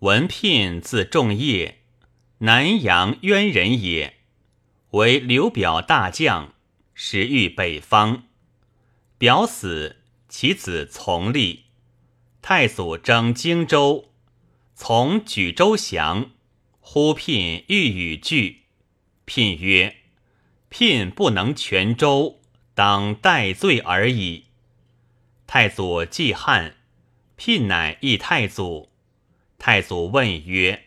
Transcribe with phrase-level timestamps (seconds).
[0.00, 1.80] 文聘字仲业，
[2.38, 4.14] 南阳渊人也，
[4.92, 6.54] 为刘表大将，
[6.94, 8.22] 时遇北方。
[9.18, 11.64] 表死，其子从立。
[12.40, 14.10] 太祖征荆州，
[14.74, 16.30] 从举州降。
[16.80, 18.62] 呼聘欲与拒，
[19.26, 19.96] 聘曰
[20.70, 22.40] ：“聘不能全州，
[22.74, 24.46] 当戴罪而已。”
[25.46, 26.76] 太祖既汉，
[27.36, 28.89] 聘乃诣太祖。
[29.60, 30.86] 太祖问曰：“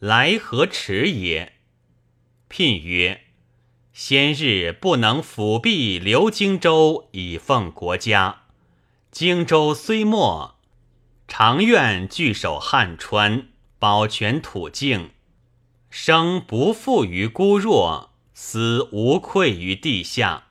[0.00, 1.52] 来何迟也？”
[2.50, 3.20] 聘曰
[3.94, 8.46] ：“先日不能辅弼留荆州，以奉国家。
[9.12, 10.56] 荆州虽没，
[11.28, 13.46] 常愿据守汉川。”
[13.82, 15.10] 保全土境，
[15.90, 20.44] 生不负于孤弱，死无愧于地下，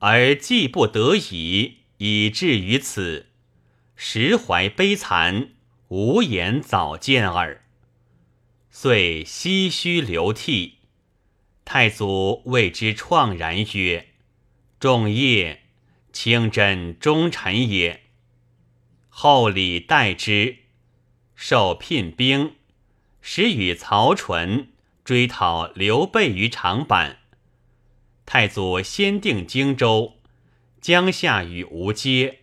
[0.00, 3.26] 而既不得已，以至于此，
[3.94, 5.50] 实怀悲惨，
[5.88, 7.64] 无言早见耳。
[8.70, 10.78] 遂唏嘘流涕。
[11.64, 14.08] 太祖谓之怆然曰
[14.80, 15.62] ：“仲业，
[16.12, 18.02] 清真忠臣也。”
[19.08, 20.58] 后礼待之。
[21.34, 22.56] 受聘兵，
[23.20, 24.72] 使与曹纯
[25.04, 27.18] 追讨刘备于长坂。
[28.26, 30.18] 太祖先定荆州，
[30.80, 32.40] 江夏与吴接，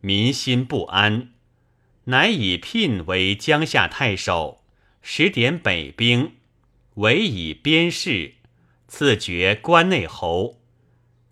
[0.00, 1.34] 民心不安，
[2.08, 4.62] 乃以聘为江夏太守，
[5.02, 6.36] 使点北兵，
[6.94, 8.36] 委以边事，
[8.86, 10.58] 赐爵关内侯，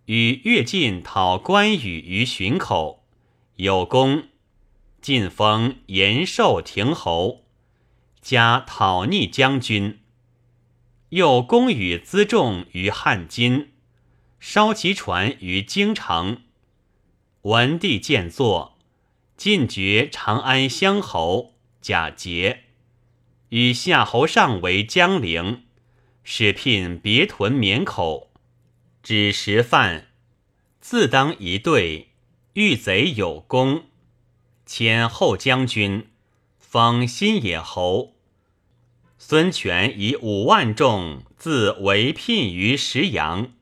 [0.05, 3.05] 与越进讨关羽于浔口，
[3.57, 4.25] 有功。
[5.01, 7.45] 晋封延寿亭侯，
[8.21, 10.01] 加讨逆将军。
[11.11, 13.71] 又攻与辎重于汉津，
[14.39, 16.43] 烧其船于京城。
[17.43, 18.76] 文帝见作，
[19.37, 22.65] 进爵长安乡侯，假节，
[23.51, 25.65] 与夏侯尚为江陵，
[26.25, 28.31] 使聘别屯绵口，
[29.03, 30.09] 指食饭，
[30.81, 32.09] 自当一队，
[32.55, 33.85] 遇贼有功。
[34.65, 36.09] 迁后将军，
[36.59, 38.15] 封新野侯。
[39.19, 43.53] 孙权以五万众自为聘于石阳，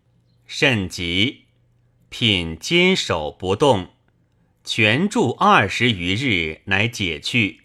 [0.47, 1.47] 甚急，
[2.09, 3.94] 聘坚守不动。
[4.65, 7.61] 全住二十余日，乃解去。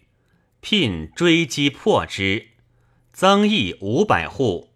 [0.60, 2.48] 聘追击破之，
[3.10, 4.68] 增邑五百户，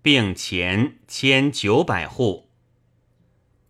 [0.00, 2.48] 并前千九百户。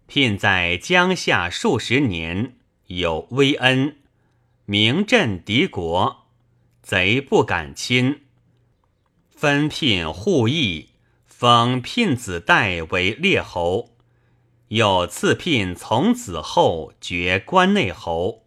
[0.07, 3.97] 聘在江夏数十年，有威恩。
[4.67, 6.27] 名震敌国，
[6.83, 8.21] 贼不敢侵。
[9.31, 10.91] 分聘户邑，
[11.25, 13.97] 封聘子代为列侯，
[14.69, 18.45] 有赐聘从子后爵关内侯。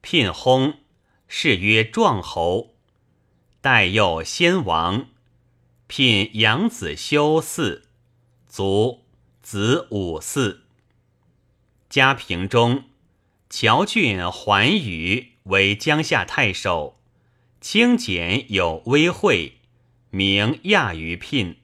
[0.00, 0.76] 聘薨，
[1.28, 2.74] 谥曰壮侯。
[3.60, 5.08] 代幼先王，
[5.86, 7.82] 聘养子修嗣，
[8.48, 9.02] 卒，
[9.42, 10.60] 子武嗣。
[11.90, 12.84] 嘉平中，
[13.50, 15.32] 乔郡桓宇。
[15.44, 16.98] 为江夏太守，
[17.60, 19.58] 清简有威惠，
[20.08, 21.58] 名亚于聘。